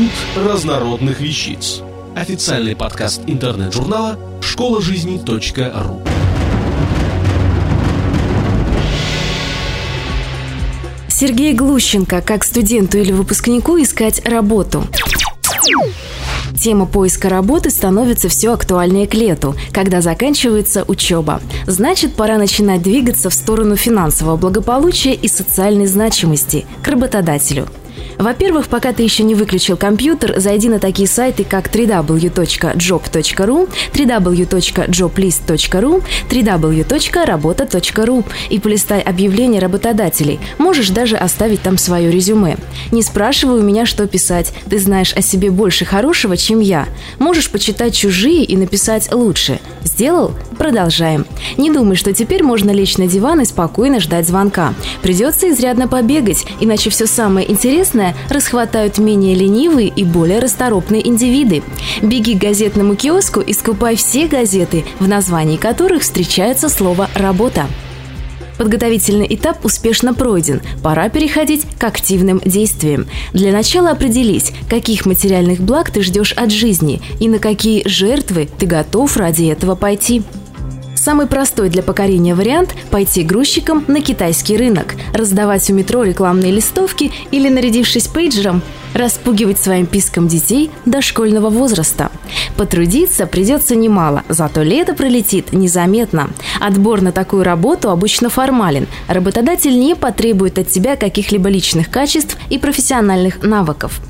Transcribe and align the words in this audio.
Институт 0.00 0.46
разнородных 0.46 1.20
вещиц. 1.20 1.82
Официальный 2.16 2.74
подкаст 2.74 3.20
интернет-журнала 3.26 4.18
школа 4.40 4.80
жизни 4.80 5.20
.ру. 5.26 6.02
Сергей 11.08 11.52
Глущенко, 11.52 12.22
как 12.22 12.44
студенту 12.44 12.96
или 12.96 13.12
выпускнику 13.12 13.76
искать 13.76 14.26
работу. 14.26 14.84
Тема 16.58 16.86
поиска 16.86 17.28
работы 17.28 17.68
становится 17.68 18.30
все 18.30 18.54
актуальнее 18.54 19.06
к 19.06 19.12
лету, 19.12 19.54
когда 19.70 20.00
заканчивается 20.00 20.82
учеба. 20.88 21.42
Значит, 21.66 22.14
пора 22.14 22.38
начинать 22.38 22.80
двигаться 22.80 23.28
в 23.28 23.34
сторону 23.34 23.76
финансового 23.76 24.38
благополучия 24.38 25.12
и 25.12 25.28
социальной 25.28 25.86
значимости 25.86 26.64
к 26.82 26.88
работодателю– 26.88 27.68
во-первых, 28.22 28.68
пока 28.68 28.92
ты 28.92 29.02
еще 29.02 29.22
не 29.22 29.34
выключил 29.34 29.78
компьютер, 29.78 30.38
зайди 30.38 30.68
на 30.68 30.78
такие 30.78 31.08
сайты, 31.08 31.44
как 31.44 31.74
www.job.ru, 31.74 33.68
www.joblist.ru, 33.94 36.02
www.работа.ру 36.30 38.24
и 38.50 38.58
полистай 38.58 39.00
объявления 39.00 39.58
работодателей. 39.58 40.38
Можешь 40.58 40.90
даже 40.90 41.16
оставить 41.16 41.62
там 41.62 41.78
свое 41.78 42.10
резюме. 42.10 42.58
Не 42.92 43.02
спрашивай 43.02 43.60
у 43.60 43.62
меня, 43.62 43.86
что 43.86 44.06
писать. 44.06 44.52
Ты 44.68 44.78
знаешь 44.78 45.14
о 45.14 45.22
себе 45.22 45.50
больше 45.50 45.86
хорошего, 45.86 46.36
чем 46.36 46.60
я. 46.60 46.88
Можешь 47.18 47.50
почитать 47.50 47.94
чужие 47.94 48.44
и 48.44 48.56
написать 48.56 49.12
лучше. 49.12 49.60
Сделал? 49.82 50.32
Продолжаем. 50.58 51.24
Не 51.56 51.70
думай, 51.70 51.96
что 51.96 52.12
теперь 52.12 52.42
можно 52.42 52.70
лечь 52.70 52.98
на 52.98 53.06
диван 53.06 53.40
и 53.40 53.46
спокойно 53.46 53.98
ждать 53.98 54.28
звонка. 54.28 54.74
Придется 55.00 55.50
изрядно 55.50 55.88
побегать, 55.88 56.44
иначе 56.60 56.90
все 56.90 57.06
самое 57.06 57.50
интересное 57.50 58.09
расхватают 58.28 58.98
менее 58.98 59.34
ленивые 59.34 59.88
и 59.88 60.04
более 60.04 60.38
расторопные 60.38 61.06
индивиды. 61.06 61.62
Беги 62.02 62.34
к 62.34 62.42
газетному 62.42 62.96
киоску 62.96 63.40
и 63.40 63.52
скупай 63.52 63.96
все 63.96 64.26
газеты, 64.26 64.84
в 64.98 65.08
названии 65.08 65.56
которых 65.56 66.02
встречается 66.02 66.68
слово 66.68 67.08
«работа». 67.14 67.66
Подготовительный 68.60 69.26
этап 69.30 69.64
успешно 69.64 70.12
пройден. 70.12 70.60
Пора 70.82 71.08
переходить 71.08 71.62
к 71.78 71.84
активным 71.84 72.42
действиям. 72.44 73.06
Для 73.32 73.52
начала 73.52 73.92
определись, 73.92 74.52
каких 74.68 75.06
материальных 75.06 75.60
благ 75.60 75.90
ты 75.90 76.02
ждешь 76.02 76.34
от 76.34 76.50
жизни 76.50 77.00
и 77.20 77.30
на 77.30 77.38
какие 77.38 77.88
жертвы 77.88 78.50
ты 78.58 78.66
готов 78.66 79.16
ради 79.16 79.44
этого 79.44 79.76
пойти. 79.76 80.22
Самый 81.00 81.26
простой 81.26 81.70
для 81.70 81.82
покорения 81.82 82.34
вариант– 82.34 82.74
пойти 82.90 83.22
грузчиком 83.22 83.86
на 83.88 84.02
китайский 84.02 84.58
рынок, 84.58 84.96
раздавать 85.14 85.70
у 85.70 85.74
метро 85.74 86.02
рекламные 86.02 86.52
листовки 86.52 87.10
или, 87.30 87.48
нарядившись 87.48 88.06
пейджером, 88.06 88.60
распугивать 88.92 89.58
своим 89.58 89.86
писком 89.86 90.28
детей 90.28 90.70
дошкольного 90.84 91.48
возраста. 91.48 92.10
Потрудиться 92.58 93.26
придется 93.26 93.76
немало, 93.76 94.24
зато 94.28 94.62
лето 94.62 94.92
пролетит 94.92 95.54
незаметно. 95.54 96.28
Отбор 96.60 97.00
на 97.00 97.12
такую 97.12 97.44
работу 97.44 97.88
обычно 97.88 98.28
формален. 98.28 98.86
Работодатель 99.08 99.80
не 99.80 99.96
потребует 99.96 100.58
от 100.58 100.68
тебя 100.68 100.96
каких-либо 100.96 101.48
личных 101.48 101.90
качеств 101.90 102.36
и 102.50 102.58
профессиональных 102.58 103.42
навыков. 103.42 104.02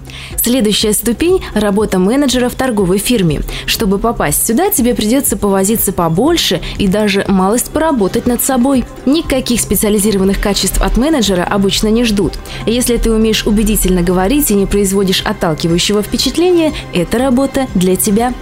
Следующая 0.42 0.92
ступень– 0.92 1.42
работа 1.54 1.98
менеджера 1.98 2.48
в 2.48 2.54
торговой 2.54 2.98
фирме. 2.98 3.42
Чтобы 3.66 3.98
попасть 3.98 4.46
сюда, 4.46 4.70
тебе 4.70 4.94
придется 4.94 5.36
повозиться 5.36 5.92
побольше 5.92 6.60
и 6.78 6.88
даже 6.88 7.24
малость 7.28 7.70
поработать 7.70 8.26
над 8.26 8.42
собой. 8.42 8.84
Никаких 9.06 9.60
специализированных 9.60 10.40
качеств 10.40 10.80
от 10.82 10.96
менеджера 10.96 11.44
обычно 11.44 11.88
не 11.88 12.04
ждут. 12.04 12.34
Если 12.66 12.96
ты 12.96 13.12
умеешь 13.12 13.46
убедительно 13.46 14.02
говорить 14.02 14.50
и 14.50 14.54
не 14.54 14.66
производишь 14.66 15.22
отталкивающего 15.22 16.02
впечатления, 16.02 16.72
эта 16.92 17.18
работа 17.18 17.66
для 17.74 17.96
тебя. 17.96 18.32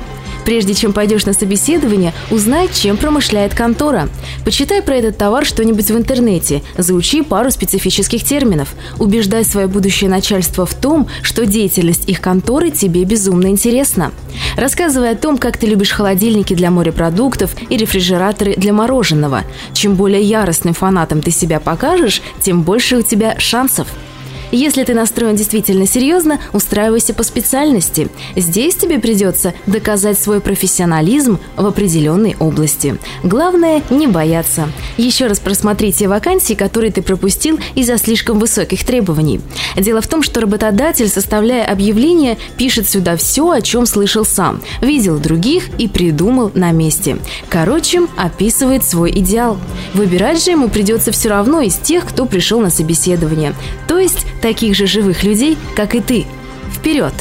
Прежде 0.49 0.73
чем 0.73 0.95
пойдешь 0.95 1.27
на 1.27 1.35
собеседование, 1.35 2.15
узнай, 2.31 2.71
чем 2.73 2.97
промышляет 2.97 3.53
контора. 3.53 4.09
Почитай 4.47 4.81
про 4.81 4.95
этот 4.95 5.19
товар 5.19 5.45
что-нибудь 5.45 5.91
в 5.91 5.95
интернете, 5.95 6.63
заучи 6.79 7.21
пару 7.21 7.51
специфических 7.51 8.25
терминов. 8.25 8.75
Убеждай 8.99 9.45
свое 9.45 9.67
будущее 9.67 10.09
начальство 10.09 10.65
в 10.65 10.73
том, 10.73 11.07
что 11.21 11.45
деятельность 11.45 12.09
их 12.09 12.23
конторы 12.23 12.71
тебе 12.71 13.05
безумно 13.05 13.49
интересна. 13.49 14.11
Рассказывай 14.57 15.11
о 15.11 15.17
том, 15.17 15.37
как 15.37 15.59
ты 15.59 15.67
любишь 15.67 15.91
холодильники 15.91 16.55
для 16.55 16.71
морепродуктов 16.71 17.55
и 17.69 17.77
рефрижераторы 17.77 18.55
для 18.55 18.73
мороженого. 18.73 19.43
Чем 19.75 19.97
более 19.97 20.23
яростным 20.23 20.73
фанатом 20.73 21.21
ты 21.21 21.31
себя 21.31 21.61
покажешь, 21.61 22.23
тем 22.41 22.63
больше 22.63 22.97
у 22.97 23.03
тебя 23.03 23.39
шансов. 23.39 23.87
Если 24.51 24.83
ты 24.85 24.95
настроен 24.95 25.37
действительно 25.37 25.87
серьезно, 25.87 26.41
устраивайся 26.53 27.13
по 27.13 27.23
специальности. 27.23 28.09
Здесь 28.35 28.75
тебе 28.75 28.99
придется 28.99 29.53
доказать 29.67 30.19
свой 30.19 30.41
профессионализм 30.41 31.39
в 31.57 31.67
определенной 31.67 32.37
области. 32.39 32.97
Главное– 33.23 33.83
не 33.91 34.07
бояться. 34.07 34.71
Еще 34.97 35.27
раз 35.27 35.39
просмотрите 35.39 36.09
вакансии, 36.09 36.55
которые 36.55 36.91
ты 36.93 37.03
пропустил 37.03 37.59
из-за 37.75 37.99
слишком 37.99 38.39
высоких 38.39 38.85
требований. 38.85 39.41
Дело 39.77 40.01
в 40.01 40.07
том, 40.07 40.23
что 40.23 40.41
работодатель, 40.41 41.09
составляя 41.09 41.67
объявление, 41.71 42.39
пишет 42.57 42.89
сюда 42.89 43.17
все, 43.17 43.51
о 43.51 43.61
чем 43.61 43.85
слышал 43.85 44.25
сам, 44.25 44.63
видел 44.81 45.19
других 45.19 45.65
и 45.79 45.89
придумал 45.89 46.51
на 46.55 46.71
месте. 46.73 47.19
Короче, 47.51 48.03
описывает 48.17 48.85
свой 48.85 49.11
идеал. 49.11 49.59
Выбирать 49.95 50.43
же 50.43 50.53
ему 50.53 50.69
придется 50.69 51.13
все 51.13 51.29
равно 51.29 51.61
из 51.61 51.77
тех, 51.77 52.07
кто 52.07 52.25
пришел 52.25 52.61
на 52.61 52.71
собеседование. 52.71 53.55
То 53.87 53.99
есть 53.99 54.27
таких 54.41 54.75
же 54.75 54.87
живых 54.87 55.23
людей, 55.23 55.57
как 55.77 55.95
и 55.95 56.01
ты. 56.01 56.27
Вперед! 56.73 57.15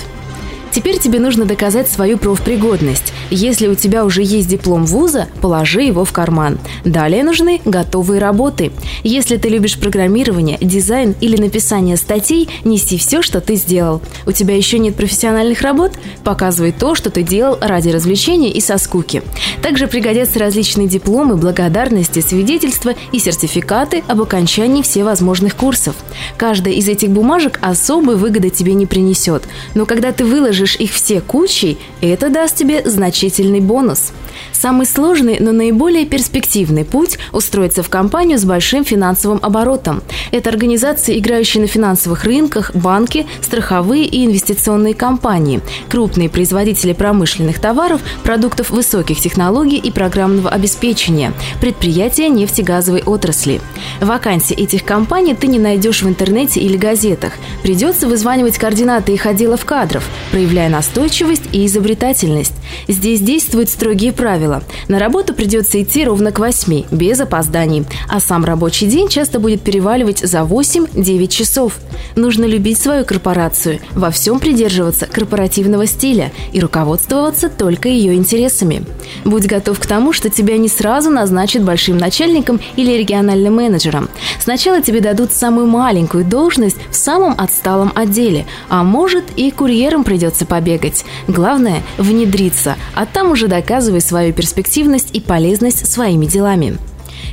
Теперь 0.71 0.99
тебе 0.99 1.19
нужно 1.19 1.45
доказать 1.45 1.89
свою 1.89 2.17
профпригодность. 2.17 3.13
Если 3.29 3.67
у 3.67 3.75
тебя 3.75 4.05
уже 4.05 4.23
есть 4.23 4.47
диплом 4.47 4.85
вуза, 4.85 5.27
положи 5.41 5.81
его 5.81 6.05
в 6.05 6.13
карман. 6.13 6.59
Далее 6.85 7.23
нужны 7.23 7.59
готовые 7.65 8.21
работы. 8.21 8.71
Если 9.03 9.35
ты 9.35 9.49
любишь 9.49 9.77
программирование, 9.77 10.57
дизайн 10.61 11.13
или 11.19 11.35
написание 11.35 11.97
статей, 11.97 12.47
неси 12.63 12.97
все, 12.97 13.21
что 13.21 13.41
ты 13.41 13.55
сделал. 13.55 14.01
У 14.25 14.31
тебя 14.31 14.55
еще 14.55 14.79
нет 14.79 14.95
профессиональных 14.95 15.61
работ? 15.61 15.91
Показывай 16.23 16.71
то, 16.71 16.95
что 16.95 17.09
ты 17.09 17.21
делал 17.21 17.57
ради 17.59 17.89
развлечения 17.89 18.49
и 18.49 18.61
со 18.61 18.77
скуки. 18.77 19.21
Также 19.61 19.87
пригодятся 19.87 20.39
различные 20.39 20.87
дипломы, 20.87 21.35
благодарности, 21.35 22.21
свидетельства 22.21 22.93
и 23.11 23.19
сертификаты 23.19 24.03
об 24.07 24.21
окончании 24.21 24.83
всевозможных 24.83 25.55
курсов. 25.55 25.95
Каждая 26.37 26.73
из 26.75 26.87
этих 26.87 27.09
бумажек 27.09 27.59
особой 27.61 28.15
выгоды 28.15 28.49
тебе 28.49 28.73
не 28.73 28.85
принесет. 28.85 29.43
Но 29.75 29.85
когда 29.85 30.13
ты 30.13 30.23
выложишь 30.23 30.77
их 30.77 30.93
все 30.93 31.19
кучей, 31.19 31.77
это 31.99 32.29
даст 32.29 32.55
тебе 32.55 32.87
значительный 32.89 33.16
значительный 33.17 33.61
бонус. 33.61 34.11
Самый 34.51 34.85
сложный, 34.85 35.37
но 35.39 35.51
наиболее 35.51 36.05
перспективный 36.05 36.85
путь– 36.85 37.17
устроиться 37.31 37.81
в 37.81 37.89
компанию 37.89 38.37
с 38.37 38.45
большим 38.45 38.85
финансовым 38.85 39.39
оборотом. 39.41 40.03
Это 40.31 40.49
организации, 40.49 41.17
играющие 41.17 41.61
на 41.61 41.67
финансовых 41.67 42.23
рынках, 42.25 42.75
банки, 42.75 43.25
страховые 43.41 44.05
и 44.05 44.25
инвестиционные 44.25 44.93
компании, 44.93 45.61
крупные 45.89 46.29
производители 46.29 46.93
промышленных 46.93 47.59
товаров, 47.59 48.01
продуктов 48.23 48.69
высоких 48.69 49.19
технологий 49.19 49.77
и 49.77 49.91
программного 49.91 50.49
обеспечения, 50.49 51.33
предприятия 51.59 52.29
нефтегазовой 52.29 53.01
отрасли. 53.03 53.61
Вакансии 53.99 54.55
этих 54.55 54.83
компаний 54.83 55.33
ты 55.33 55.47
не 55.47 55.59
найдешь 55.59 56.03
в 56.03 56.07
интернете 56.07 56.59
или 56.59 56.77
газетах. 56.77 57.33
Придется 57.63 58.07
вызванивать 58.07 58.57
координаты 58.59 59.13
их 59.13 59.25
отделов 59.25 59.65
кадров, 59.65 60.07
проявляя 60.31 60.69
настойчивость 60.69 61.43
и 61.51 61.65
изобретательность. 61.65 62.53
Здесь 62.87 63.06
действуют 63.15 63.69
строгие 63.69 64.11
правила. 64.11 64.63
На 64.87 64.99
работу 64.99 65.33
придется 65.33 65.81
идти 65.81 66.03
ровно 66.03 66.31
к 66.31 66.39
8, 66.39 66.85
без 66.91 67.19
опозданий. 67.19 67.85
А 68.09 68.19
сам 68.19 68.43
рабочий 68.43 68.87
день 68.87 69.07
часто 69.07 69.39
будет 69.39 69.61
переваливать 69.61 70.19
за 70.19 70.39
8-9 70.39 71.27
часов. 71.27 71.79
Нужно 72.15 72.45
любить 72.45 72.79
свою 72.79 73.05
корпорацию, 73.05 73.79
во 73.93 74.11
всем 74.11 74.39
придерживаться 74.39 75.05
корпоративного 75.05 75.85
стиля 75.85 76.31
и 76.51 76.59
руководствоваться 76.59 77.49
только 77.49 77.89
ее 77.89 78.15
интересами. 78.15 78.83
Будь 79.23 79.45
готов 79.45 79.79
к 79.79 79.85
тому, 79.85 80.13
что 80.13 80.29
тебя 80.29 80.57
не 80.57 80.67
сразу 80.67 81.09
назначат 81.09 81.63
большим 81.63 81.97
начальником 81.97 82.59
или 82.75 82.93
региональным 82.93 83.55
менеджером. 83.55 84.09
Сначала 84.39 84.81
тебе 84.81 85.01
дадут 85.01 85.33
самую 85.33 85.67
маленькую 85.67 86.25
должность 86.25 86.77
в 86.89 86.95
самом 86.95 87.35
отсталом 87.37 87.91
отделе, 87.95 88.45
а 88.69 88.83
может 88.83 89.25
и 89.35 89.51
курьером 89.51 90.03
придется 90.03 90.45
побегать. 90.45 91.05
Главное– 91.27 91.83
внедриться, 91.97 92.75
а 92.97 93.05
там 93.05 93.29
уже 93.29 93.47
доказывай 93.47 94.01
свою 94.01 94.33
перспективность 94.33 95.11
и 95.13 95.21
полезность 95.21 95.85
своими 95.85 96.25
делами. 96.25 96.79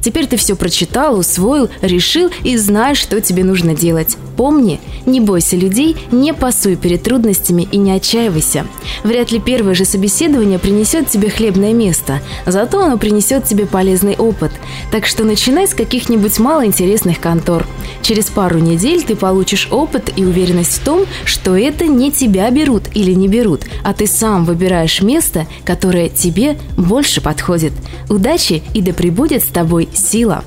Теперь 0.01 0.27
ты 0.27 0.37
все 0.37 0.57
прочитал, 0.57 1.19
усвоил, 1.19 1.69
решил 1.81 2.31
и 2.43 2.57
знаешь, 2.57 2.99
что 2.99 3.21
тебе 3.21 3.45
нужно 3.45 3.75
делать. 3.75 4.17
Помни, 4.37 4.81
не 5.07 5.21
бойся 5.21 5.57
людей, 5.57 5.97
не 6.11 6.35
пасуй 6.35 6.77
перед 6.77 7.03
трудностями 7.03 7.69
и 7.71 7.77
не 7.77 7.93
отчаивайся. 7.93 8.67
Вряд 9.05 9.31
ли 9.31 9.39
первое 9.39 9.75
же 9.75 9.85
собеседование 9.85 10.59
принесет 10.59 11.09
тебе 11.09 11.31
хлебное 11.31 11.73
место, 11.73 12.21
зато 12.47 12.83
оно 12.83 12.99
принесет 12.99 13.45
тебе 13.45 13.67
полезный 13.67 14.17
опыт. 14.17 14.51
Так 14.91 15.07
что 15.07 15.25
начинай 15.25 15.69
с 15.69 15.75
каких-нибудь 15.75 16.39
малоинтересных 16.39 17.21
контор. 17.21 17.67
Через 18.03 18.27
пару 18.27 18.59
недель 18.59 19.03
ты 19.03 19.15
получишь 19.15 19.69
опыт 19.71 20.13
и 20.17 20.25
уверенность 20.25 20.79
в 20.79 20.85
том, 20.85 21.07
что 21.25 21.57
это 21.57 21.87
не 21.87 22.11
тебя 22.11 22.51
берут 22.51 22.85
или 22.95 23.13
не 23.13 23.29
берут, 23.29 23.63
а 23.83 23.95
ты 23.95 24.07
сам 24.07 24.45
выбираешь 24.45 25.01
место, 25.01 25.47
которое 25.65 26.09
тебе 26.09 26.59
больше 26.77 27.21
подходит. 27.21 27.73
Удачи 28.09 28.63
и 28.75 28.83
да 28.83 28.93
пребудет 28.93 29.43
с 29.43 29.47
тобой 29.47 29.84
сила! 29.95 30.45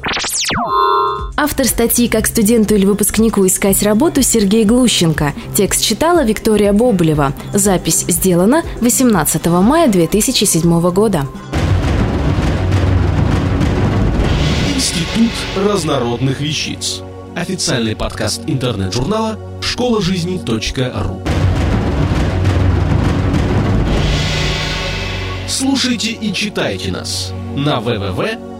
Автор 1.35 1.67
статьи 1.67 2.07
«Как 2.07 2.25
студенту 2.25 2.75
или 2.75 2.85
выпускнику 2.85 3.45
искать 3.45 3.83
работу» 3.83 4.23
Сергей 4.23 4.65
Глущенко. 4.65 5.33
Текст 5.55 5.83
читала 5.83 6.23
Виктория 6.23 6.73
Боболева. 6.73 7.33
Запись 7.53 8.05
сделана 8.07 8.63
18 8.81 9.45
мая 9.45 9.87
2007 9.87 10.91
года. 10.91 11.27
Институт 14.75 15.31
разнородных 15.55 16.41
вещиц. 16.41 17.01
Официальный 17.35 17.95
подкаст 17.95 18.41
интернет-журнала 18.47 19.37
школа 19.61 20.01
жизни 20.01 20.41
.ру. 20.43 21.21
Слушайте 25.47 26.11
и 26.11 26.33
читайте 26.33 26.91
нас 26.91 27.31
на 27.55 27.79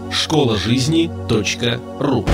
www.школажизни.ру. 0.08 2.24